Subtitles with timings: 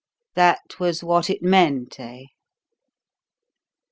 [0.33, 2.23] That was what it meant, eh?